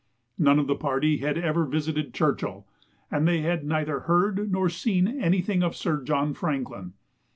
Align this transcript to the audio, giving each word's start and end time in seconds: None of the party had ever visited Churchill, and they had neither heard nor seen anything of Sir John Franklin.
None 0.39 0.57
of 0.57 0.65
the 0.65 0.73
party 0.75 1.17
had 1.17 1.37
ever 1.37 1.63
visited 1.63 2.11
Churchill, 2.15 2.65
and 3.11 3.27
they 3.27 3.41
had 3.41 3.63
neither 3.63 3.99
heard 3.99 4.51
nor 4.51 4.67
seen 4.67 5.07
anything 5.07 5.61
of 5.61 5.75
Sir 5.75 6.01
John 6.01 6.33
Franklin. 6.33 6.93